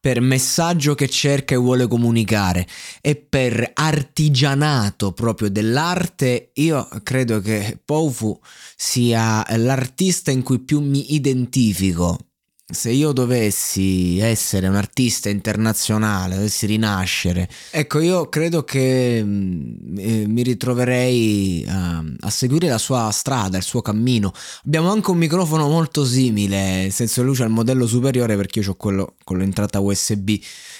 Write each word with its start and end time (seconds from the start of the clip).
Per 0.00 0.20
messaggio 0.20 0.94
che 0.94 1.08
cerca 1.08 1.54
e 1.54 1.58
vuole 1.58 1.86
comunicare 1.88 2.66
e 3.00 3.16
per 3.16 3.72
artigianato 3.74 5.12
proprio 5.12 5.50
dell'arte, 5.50 6.50
io 6.54 6.88
credo 7.02 7.40
che 7.40 7.78
Poufu 7.84 8.38
sia 8.76 9.44
l'artista 9.56 10.30
in 10.30 10.42
cui 10.42 10.60
più 10.60 10.80
mi 10.80 11.14
identifico 11.14 12.27
se 12.70 12.90
io 12.90 13.12
dovessi 13.12 14.18
essere 14.18 14.68
un 14.68 14.74
artista 14.74 15.30
internazionale, 15.30 16.34
dovessi 16.34 16.66
rinascere, 16.66 17.48
ecco, 17.70 17.98
io 17.98 18.28
credo 18.28 18.62
che 18.62 19.22
mm, 19.24 19.98
eh, 19.98 20.26
mi 20.26 20.42
ritroverei 20.42 21.64
a, 21.66 22.04
a, 22.20 22.30
seguire 22.30 22.68
la 22.68 22.76
sua 22.76 23.10
strada, 23.10 23.56
il 23.56 23.62
suo 23.62 23.80
cammino. 23.80 24.32
Abbiamo 24.66 24.90
anche 24.90 25.10
un 25.10 25.16
microfono 25.16 25.66
molto 25.66 26.04
simile, 26.04 26.90
senza 26.90 27.22
luce 27.22 27.42
al 27.42 27.50
modello 27.50 27.86
superiore 27.86 28.36
perché 28.36 28.60
io 28.60 28.70
ho 28.70 28.74
quello 28.74 29.14
con 29.24 29.38
l'entrata 29.38 29.80
USB 29.80 30.32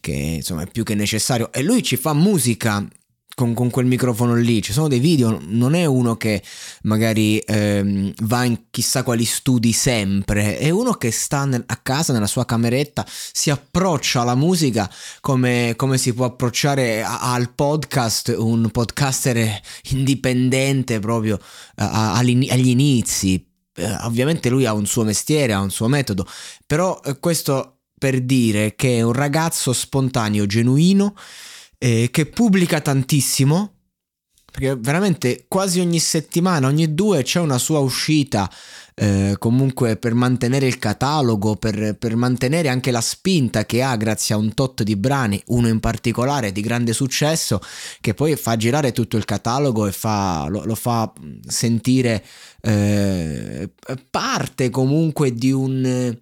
che 0.00 0.12
insomma 0.12 0.62
è 0.62 0.66
più 0.66 0.82
che 0.82 0.94
necessario 0.94 1.52
e 1.52 1.62
lui 1.62 1.82
ci 1.82 1.96
fa 1.96 2.12
musica 2.12 2.86
con, 3.34 3.54
con, 3.54 3.70
quel 3.70 3.86
microfono 3.86 4.34
lì. 4.34 4.62
Ci 4.62 4.72
sono 4.72 4.88
dei 4.88 4.98
video, 4.98 5.40
non 5.46 5.74
è 5.74 5.84
uno 5.84 6.16
che 6.16 6.42
magari 6.82 7.38
ehm, 7.38 8.12
va 8.22 8.44
in 8.44 8.64
chissà 8.70 9.02
quali 9.02 9.24
studi 9.24 9.72
sempre, 9.72 10.58
è 10.58 10.70
uno 10.70 10.92
che 10.94 11.10
sta 11.10 11.44
nel, 11.44 11.62
a 11.66 11.76
casa 11.76 12.12
nella 12.12 12.26
sua 12.26 12.44
cameretta, 12.44 13.06
si 13.06 13.50
approccia 13.50 14.20
alla 14.22 14.34
musica 14.34 14.90
come, 15.20 15.74
come 15.76 15.98
si 15.98 16.12
può 16.12 16.26
approcciare 16.26 17.02
a, 17.02 17.32
al 17.32 17.52
podcast 17.54 18.34
un 18.36 18.70
podcaster 18.70 19.60
indipendente 19.90 20.98
proprio 20.98 21.38
a, 21.76 22.12
a, 22.12 22.18
agli 22.18 22.68
inizi. 22.68 23.46
Eh, 23.74 23.96
ovviamente 24.02 24.48
lui 24.48 24.66
ha 24.66 24.72
un 24.72 24.86
suo 24.86 25.04
mestiere, 25.04 25.52
ha 25.52 25.60
un 25.60 25.70
suo 25.70 25.88
metodo, 25.88 26.26
però 26.66 27.00
eh, 27.04 27.18
questo 27.18 27.76
per 28.00 28.22
dire 28.22 28.74
che 28.76 28.96
è 28.96 29.02
un 29.02 29.12
ragazzo 29.12 29.74
spontaneo, 29.74 30.46
genuino, 30.46 31.14
eh, 31.82 32.10
che 32.12 32.26
pubblica 32.26 32.82
tantissimo, 32.82 33.72
perché 34.52 34.76
veramente 34.76 35.46
quasi 35.48 35.80
ogni 35.80 35.98
settimana, 35.98 36.66
ogni 36.66 36.92
due 36.92 37.22
c'è 37.22 37.40
una 37.40 37.56
sua 37.56 37.78
uscita, 37.78 38.50
eh, 38.94 39.36
comunque 39.38 39.96
per 39.96 40.12
mantenere 40.12 40.66
il 40.66 40.78
catalogo, 40.78 41.56
per, 41.56 41.96
per, 41.96 42.16
mantenere 42.16 42.68
anche 42.68 42.90
la 42.90 43.00
spinta 43.00 43.64
che 43.64 43.82
ha 43.82 43.96
grazie 43.96 44.34
a 44.34 44.38
un 44.38 44.52
tot 44.52 44.82
di 44.82 44.94
brani, 44.94 45.42
uno 45.46 45.68
in 45.68 45.80
particolare 45.80 46.52
di 46.52 46.60
grande 46.60 46.92
successo, 46.92 47.62
che 48.02 48.12
poi 48.12 48.36
fa 48.36 48.56
girare 48.56 48.92
tutto 48.92 49.16
il 49.16 49.24
catalogo 49.24 49.86
e 49.86 49.92
fa, 49.92 50.48
lo, 50.50 50.64
lo, 50.66 50.74
fa 50.74 51.10
sentire 51.46 52.22
eh, 52.60 53.70
parte 54.10 54.68
comunque 54.68 55.32
di 55.32 55.50
un 55.50 56.14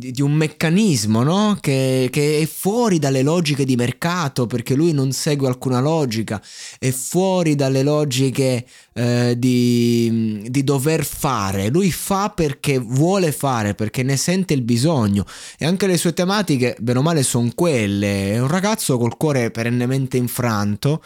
di, 0.00 0.12
di 0.12 0.22
un 0.22 0.32
meccanismo 0.32 1.22
no? 1.22 1.58
che, 1.60 2.08
che, 2.10 2.40
è 2.40 2.46
fuori 2.46 2.98
dalle 2.98 3.22
logiche 3.22 3.66
di 3.66 3.76
mercato 3.76 4.46
perché 4.46 4.74
lui 4.74 4.92
non 4.92 5.12
segue 5.12 5.46
alcuna 5.46 5.80
logica, 5.80 6.42
è 6.78 6.90
fuori 6.90 7.54
dalle 7.54 7.82
logiche 7.82 8.66
eh, 8.94 9.34
di, 9.36 10.46
di 10.48 10.64
dover 10.64 11.04
fare, 11.04 11.68
lui 11.68 11.92
fa 11.92 12.30
perché 12.30 12.78
vuole 12.78 13.30
fare, 13.30 13.74
perché 13.74 14.02
ne 14.02 14.16
sente 14.16 14.54
il 14.54 14.62
bisogno 14.62 15.26
e 15.58 15.66
anche 15.66 15.86
le 15.86 15.98
sue 15.98 16.14
tematiche, 16.14 16.76
bene 16.80 17.00
o 17.00 17.02
male, 17.02 17.22
sono 17.22 17.50
quelle. 17.54 18.32
È 18.32 18.38
un 18.40 18.48
ragazzo 18.48 18.96
col 18.96 19.18
cuore 19.18 19.50
perennemente 19.50 20.16
infranto, 20.16 21.02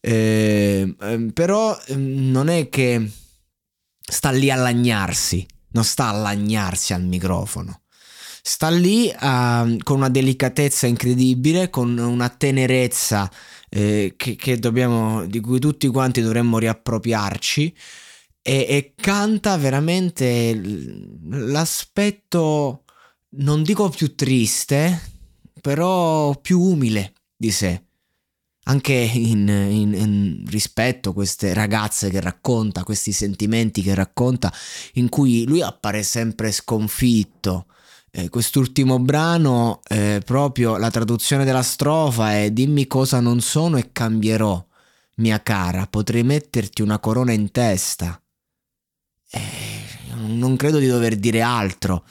eh, 0.00 0.94
però 1.32 1.76
ehm, 1.88 2.30
non 2.30 2.48
è 2.48 2.68
che 2.68 3.10
sta 4.00 4.30
lì 4.30 4.52
a 4.52 4.56
lagnarsi, 4.56 5.44
non 5.70 5.82
sta 5.82 6.08
a 6.10 6.12
lagnarsi 6.12 6.92
al 6.92 7.02
microfono 7.02 7.80
sta 8.46 8.70
lì 8.70 9.08
uh, 9.08 9.76
con 9.82 9.96
una 9.96 10.08
delicatezza 10.08 10.86
incredibile, 10.86 11.68
con 11.68 11.98
una 11.98 12.28
tenerezza 12.28 13.28
eh, 13.68 14.14
che, 14.16 14.36
che 14.36 14.58
dobbiamo, 14.60 15.26
di 15.26 15.40
cui 15.40 15.58
tutti 15.58 15.88
quanti 15.88 16.20
dovremmo 16.20 16.58
riappropriarci 16.58 17.76
e, 18.40 18.66
e 18.68 18.92
canta 18.94 19.56
veramente 19.56 20.60
l'aspetto, 21.28 22.84
non 23.30 23.64
dico 23.64 23.88
più 23.88 24.14
triste, 24.14 25.00
però 25.60 26.38
più 26.38 26.60
umile 26.60 27.14
di 27.36 27.50
sé. 27.50 27.82
Anche 28.68 28.92
in, 28.92 29.48
in, 29.48 29.92
in, 29.92 30.44
rispetto 30.46 31.10
a 31.10 31.14
queste 31.14 31.52
ragazze 31.52 32.10
che 32.10 32.20
racconta, 32.20 32.84
questi 32.84 33.10
sentimenti 33.10 33.82
che 33.82 33.94
racconta, 33.94 34.52
in 34.94 35.08
cui 35.08 35.44
lui 35.46 35.62
appare 35.62 36.04
sempre 36.04 36.52
sconfitto, 36.52 37.66
eh, 38.16 38.30
quest'ultimo 38.30 38.98
brano, 38.98 39.82
eh, 39.86 40.22
proprio 40.24 40.78
la 40.78 40.90
traduzione 40.90 41.44
della 41.44 41.62
strofa 41.62 42.32
è 42.32 42.50
dimmi 42.50 42.86
cosa 42.86 43.20
non 43.20 43.42
sono 43.42 43.76
e 43.76 43.90
cambierò, 43.92 44.64
mia 45.16 45.42
cara, 45.42 45.86
potrei 45.86 46.22
metterti 46.22 46.80
una 46.80 46.98
corona 46.98 47.32
in 47.32 47.50
testa. 47.50 48.18
Eh, 49.30 49.40
non 50.28 50.56
credo 50.56 50.78
di 50.78 50.86
dover 50.86 51.16
dire 51.16 51.42
altro. 51.42 52.06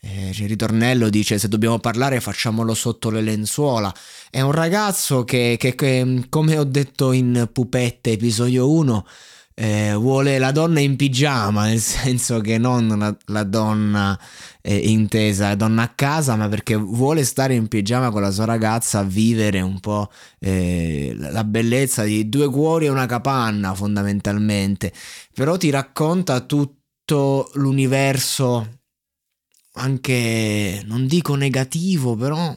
Eh, 0.00 0.30
il 0.30 0.48
ritornello 0.48 1.08
dice 1.08 1.38
se 1.38 1.46
dobbiamo 1.46 1.78
parlare 1.78 2.20
facciamolo 2.20 2.74
sotto 2.74 3.10
le 3.10 3.20
lenzuola. 3.20 3.94
È 4.30 4.40
un 4.40 4.50
ragazzo 4.50 5.22
che, 5.22 5.54
che, 5.56 5.76
che 5.76 6.26
come 6.28 6.58
ho 6.58 6.64
detto 6.64 7.12
in 7.12 7.48
Pupette 7.52 8.10
episodio 8.10 8.68
1, 8.72 9.06
eh, 9.54 9.94
vuole 9.94 10.38
la 10.38 10.50
donna 10.50 10.80
in 10.80 10.96
pigiama, 10.96 11.66
nel 11.66 11.78
senso 11.80 12.40
che 12.40 12.58
non 12.58 12.88
la, 12.98 13.16
la 13.26 13.44
donna 13.44 14.18
eh, 14.60 14.76
intesa 14.76 15.54
donna 15.54 15.82
a 15.82 15.92
casa, 15.94 16.36
ma 16.36 16.48
perché 16.48 16.74
vuole 16.74 17.24
stare 17.24 17.54
in 17.54 17.68
pigiama 17.68 18.10
con 18.10 18.22
la 18.22 18.30
sua 18.30 18.44
ragazza 18.46 19.00
a 19.00 19.04
vivere 19.04 19.60
un 19.60 19.78
po' 19.80 20.10
eh, 20.40 21.14
la 21.16 21.44
bellezza 21.44 22.02
di 22.02 22.28
due 22.28 22.50
cuori 22.50 22.86
e 22.86 22.88
una 22.88 23.06
capanna 23.06 23.74
fondamentalmente. 23.74 24.92
Però 25.32 25.56
ti 25.56 25.70
racconta 25.70 26.40
tutto 26.40 27.50
l'universo 27.54 28.80
anche, 29.76 30.82
non 30.86 31.06
dico 31.06 31.34
negativo, 31.34 32.14
però 32.16 32.54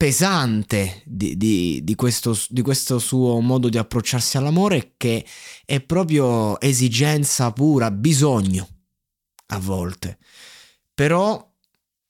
pesante 0.00 1.02
di, 1.04 1.36
di, 1.36 1.80
di, 1.84 1.94
questo, 1.94 2.34
di, 2.48 2.62
questo, 2.62 2.98
suo 2.98 3.38
modo 3.40 3.68
di 3.68 3.76
approcciarsi 3.76 4.38
all'amore 4.38 4.94
che 4.96 5.22
è 5.66 5.82
proprio 5.82 6.58
esigenza 6.58 7.52
pura, 7.52 7.90
bisogno 7.90 8.66
a 9.48 9.58
volte. 9.58 10.16
Però 10.94 11.46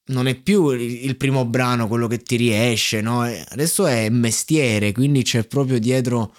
non 0.04 0.28
è 0.28 0.36
più 0.36 0.70
il 0.70 1.16
primo 1.16 1.44
brano 1.46 1.88
quello 1.88 2.06
che 2.06 2.18
ti 2.18 2.36
riesce, 2.36 3.00
no? 3.00 3.22
Adesso 3.22 3.86
è 3.86 4.08
mestiere, 4.08 4.92
quindi 4.92 5.24
c'è 5.24 5.44
proprio 5.48 5.80
dietro 5.80 6.32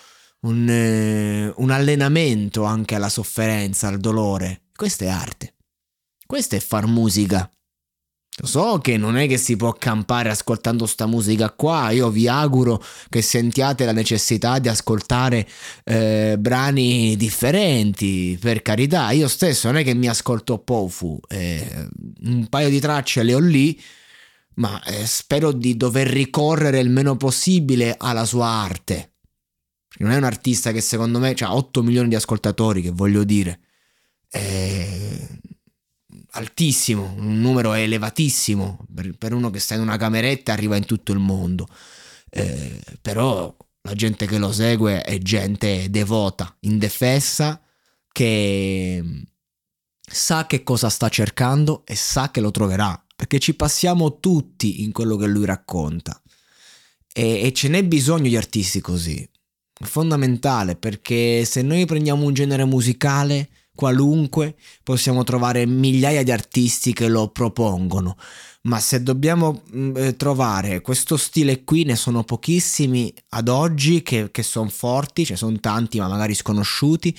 un, 0.43 0.69
eh, 0.69 1.51
un 1.53 1.69
allenamento 1.69 2.63
anche 2.63 2.95
alla 2.95 3.09
sofferenza, 3.09 3.89
al 3.89 3.99
dolore. 3.99 4.67
Questa 4.73 5.03
è 5.03 5.09
arte. 5.09 5.55
Questo 6.25 6.55
è 6.55 6.61
far 6.61 6.85
musica. 6.87 7.51
So 8.33 8.79
che 8.81 8.95
non 8.95 9.17
è 9.17 9.27
che 9.27 9.37
si 9.37 9.57
può 9.57 9.73
campare 9.73 10.29
ascoltando 10.29 10.85
sta 10.85 11.05
musica 11.05 11.51
qua, 11.51 11.91
io 11.91 12.09
vi 12.09 12.29
auguro 12.29 12.81
che 13.09 13.21
sentiate 13.21 13.83
la 13.83 13.91
necessità 13.91 14.57
di 14.57 14.69
ascoltare 14.69 15.45
eh, 15.83 16.37
brani 16.39 17.17
differenti, 17.17 18.37
per 18.39 18.61
carità, 18.61 19.11
io 19.11 19.27
stesso 19.27 19.67
non 19.67 19.81
è 19.81 19.83
che 19.83 19.93
mi 19.93 20.07
ascolto 20.07 20.59
Pofu, 20.59 21.19
eh, 21.27 21.89
un 22.23 22.47
paio 22.47 22.69
di 22.69 22.79
tracce 22.79 23.21
le 23.23 23.33
ho 23.33 23.39
lì, 23.39 23.79
ma 24.55 24.81
eh, 24.83 25.05
spero 25.05 25.51
di 25.51 25.75
dover 25.75 26.07
ricorrere 26.07 26.79
il 26.79 26.89
meno 26.89 27.17
possibile 27.17 27.95
alla 27.97 28.25
sua 28.25 28.47
arte. 28.47 29.15
Non 29.97 30.11
è 30.11 30.15
un 30.15 30.23
artista 30.23 30.71
che 30.71 30.79
secondo 30.79 31.19
me 31.19 31.35
ha 31.37 31.55
8 31.55 31.83
milioni 31.83 32.07
di 32.07 32.15
ascoltatori, 32.15 32.81
che 32.81 32.91
voglio 32.91 33.25
dire. 33.25 33.59
Eh, 34.29 35.27
altissimo, 36.31 37.13
un 37.17 37.39
numero 37.39 37.73
elevatissimo 37.73 38.85
per, 38.93 39.17
per, 39.17 39.33
uno 39.33 39.49
che 39.49 39.59
sta 39.59 39.75
in 39.75 39.81
una 39.81 39.97
cameretta 39.97 40.53
arriva 40.53 40.75
in 40.75 40.85
tutto 40.85 41.11
il 41.11 41.19
mondo. 41.19 41.67
Eh, 42.29 42.79
però 43.01 43.55
la 43.81 43.93
gente 43.93 44.25
che 44.25 44.37
lo 44.37 44.51
segue 44.51 45.01
è 45.01 45.17
gente 45.17 45.89
devota, 45.89 46.55
indefessa, 46.61 47.61
che 48.11 49.03
sa 50.01 50.45
che 50.45 50.63
cosa 50.63 50.89
sta 50.89 51.09
cercando 51.09 51.83
e 51.85 51.95
sa 51.95 52.31
che 52.31 52.41
lo 52.41 52.51
troverà, 52.51 53.03
perché 53.15 53.39
ci 53.39 53.55
passiamo 53.55 54.19
tutti 54.19 54.83
in 54.83 54.91
quello 54.91 55.15
che 55.15 55.27
lui 55.27 55.45
racconta. 55.45 56.21
E, 57.13 57.41
e 57.45 57.53
ce 57.53 57.67
n'è 57.67 57.83
bisogno 57.83 58.29
di 58.29 58.37
artisti 58.37 58.79
così. 58.79 59.27
È 59.73 59.85
fondamentale 59.85 60.75
perché 60.75 61.43
se 61.43 61.61
noi 61.61 61.85
prendiamo 61.85 62.25
un 62.25 62.33
genere 62.33 62.65
musicale 62.65 63.49
qualunque, 63.73 64.55
possiamo 64.83 65.23
trovare 65.23 65.65
migliaia 65.65 66.23
di 66.23 66.31
artisti 66.31 66.93
che 66.93 67.07
lo 67.07 67.29
propongono, 67.29 68.17
ma 68.63 68.79
se 68.79 69.01
dobbiamo 69.01 69.63
mm, 69.75 69.97
eh, 69.97 70.15
trovare 70.15 70.81
questo 70.81 71.17
stile 71.17 71.63
qui, 71.63 71.83
ne 71.83 71.95
sono 71.95 72.23
pochissimi 72.23 73.13
ad 73.29 73.47
oggi 73.47 74.03
che, 74.03 74.29
che 74.31 74.43
sono 74.43 74.69
forti, 74.69 75.25
ce 75.25 75.33
ne 75.33 75.37
sono 75.37 75.59
tanti 75.59 75.99
ma 75.99 76.07
magari 76.07 76.35
sconosciuti, 76.35 77.17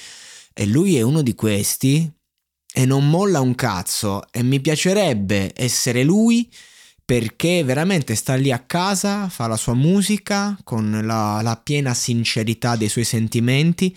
e 0.53 0.67
lui 0.67 0.97
è 0.97 1.03
uno 1.03 1.23
di 1.23 1.35
questi 1.35 2.11
e 2.75 2.85
non 2.85 3.09
molla 3.09 3.41
un 3.41 3.55
cazzo. 3.55 4.23
E 4.31 4.43
mi 4.43 4.61
piacerebbe 4.61 5.53
essere 5.55 6.05
lui 6.05 6.51
perché 7.05 7.65
veramente 7.65 8.15
sta 8.15 8.35
lì 8.35 8.53
a 8.53 8.61
casa, 8.61 9.29
fa 9.29 9.47
la 9.47 9.57
sua 9.57 9.75
musica 9.75 10.57
con 10.63 11.03
la, 11.05 11.41
la 11.43 11.57
piena 11.57 11.95
sincerità 11.95 12.77
dei 12.77 12.89
suoi 12.89 13.05
sentimenti 13.05 13.95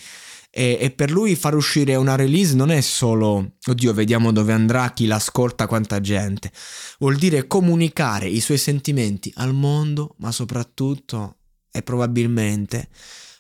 e, 0.58 0.78
e, 0.80 0.92
per 0.92 1.12
lui 1.12 1.36
far 1.36 1.54
uscire 1.54 1.96
una 1.96 2.16
release 2.16 2.56
non 2.56 2.72
è 2.72 2.80
solo, 2.80 3.56
oddio, 3.68 3.94
vediamo 3.94 4.32
dove 4.32 4.54
andrà, 4.54 4.94
chi 4.94 5.06
l'ascolta, 5.06 5.68
quanta 5.68 6.00
gente. 6.00 6.50
Vuol 6.98 7.18
dire 7.18 7.46
comunicare 7.46 8.30
i 8.30 8.40
suoi 8.40 8.58
sentimenti 8.58 9.30
al 9.36 9.54
mondo, 9.54 10.16
ma 10.20 10.32
soprattutto 10.32 11.40
e 11.70 11.84
probabilmente 11.84 12.88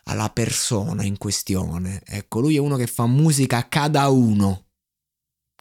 alla 0.03 0.29
persona 0.29 1.03
in 1.03 1.17
questione. 1.17 2.01
Ecco, 2.05 2.41
lui 2.41 2.57
è 2.57 2.59
uno 2.59 2.75
che 2.75 2.85
fa 2.85 3.05
musica 3.05 3.59
a 3.59 3.67
cada 3.69 4.09
uno. 4.09 4.65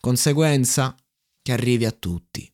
Conseguenza 0.00 0.96
che 1.40 1.52
arrivi 1.52 1.84
a 1.84 1.92
tutti. 1.92 2.52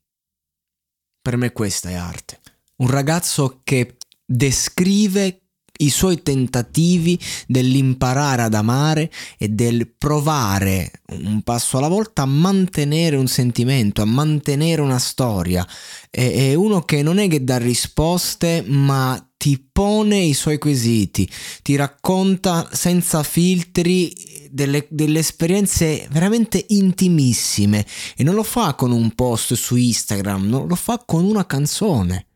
Per 1.23 1.37
me 1.39 1.53
questa 1.53 1.89
è 1.89 1.95
arte. 1.95 2.39
Un 2.77 2.89
ragazzo 2.89 3.63
che 3.65 3.97
descrive 4.27 5.50
i 5.81 5.91
suoi 5.91 6.23
tentativi 6.23 7.19
dell'imparare 7.47 8.43
ad 8.43 8.55
amare 8.55 9.11
e 9.39 9.49
del 9.49 9.89
provare 9.97 10.91
un 11.11 11.43
passo 11.43 11.79
alla 11.79 11.89
volta 11.89 12.23
a 12.23 12.27
mantenere 12.27 13.17
un 13.17 13.27
sentimento, 13.27 14.03
a 14.03 14.07
mantenere 14.07 14.81
una 14.81 14.99
storia. 14.99 15.67
È, 16.09 16.55
uno 16.55 16.83
che 16.83 17.03
non 17.03 17.19
è 17.19 17.29
che 17.29 17.45
dà 17.45 17.59
risposte, 17.59 18.65
ma 18.67 19.23
ti 19.37 19.65
pone 19.73 20.19
i 20.19 20.35
suoi 20.35 20.59
quesiti, 20.59 21.29
ti 21.63 21.75
racconta 21.75 22.69
senza 22.73 23.23
filtri 23.23 24.49
delle, 24.51 24.87
delle, 24.91 25.21
esperienze 25.21 26.07
veramente 26.11 26.63
intimissime 26.69 27.87
e 28.17 28.23
non 28.23 28.35
lo 28.35 28.43
fa 28.43 28.75
con 28.75 28.91
un 28.91 29.15
post 29.15 29.55
su 29.55 29.77
Instagram, 29.77 30.67
lo 30.67 30.75
fa 30.75 31.03
con 31.07 31.25
una 31.25 31.47
canzone. 31.47 32.27